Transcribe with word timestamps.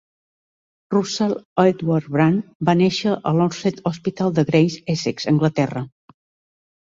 Russell 0.93 1.35
Edward 1.63 2.07
Brand 2.15 2.47
va 2.69 2.73
néixer 2.79 3.13
a 3.31 3.33
l'Orsett 3.41 3.83
Hospital 3.91 4.33
de 4.39 4.45
Grays, 4.47 4.79
Essex, 4.95 5.27
Anglaterra. 5.33 5.85